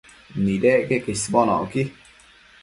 [0.43, 1.81] Nidec queque isbonocqui